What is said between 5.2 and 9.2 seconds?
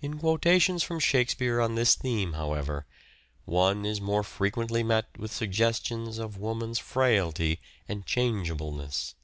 suggestions of Woman's frailty and changeableness.